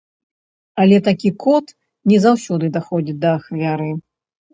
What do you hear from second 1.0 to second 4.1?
такі код не заўсёды даходзіць да ахвяры.